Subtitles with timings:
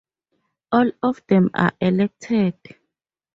[0.71, 2.55] All of them are elected.